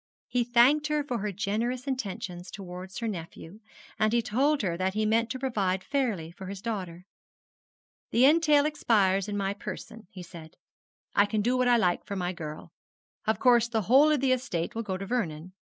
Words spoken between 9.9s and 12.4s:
he said; 'I can do what I like for my